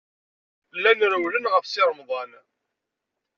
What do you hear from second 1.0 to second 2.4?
rewwlen ɣef Si Remḍan.